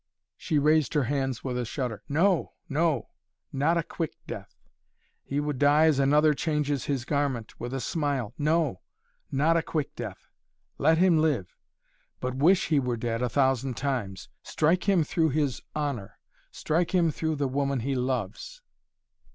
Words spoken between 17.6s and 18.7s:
he loves."